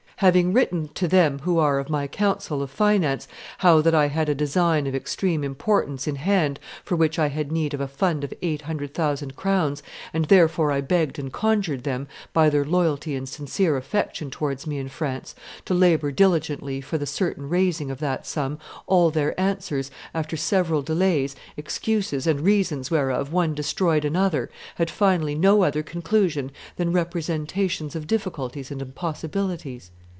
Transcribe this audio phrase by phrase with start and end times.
[0.21, 4.29] Having written to them who are of my council of finance how that I had
[4.29, 8.23] a design of extreme importance in hand for which I had need of a fund
[8.23, 9.81] of eight hundred thousand crowns,
[10.13, 14.77] and therefore I begged and conjured them, by their loyalty and sincere affection towards me
[14.77, 15.33] and France,
[15.65, 20.83] to labor diligently for the certain raising of that sum, all their answers, after several
[20.83, 27.95] delays, excuses, and reasons whereof one destroyed another, had finally no other conclusion than representations
[27.95, 29.89] of difficulties and impossibilities.